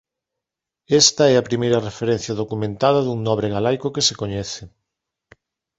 [1.01, 4.63] Esta é primeira referencia documentada dun nobre galaico que se coñece.